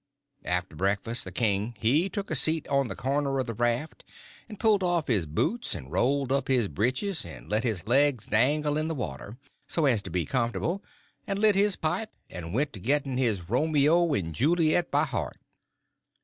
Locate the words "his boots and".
5.05-5.91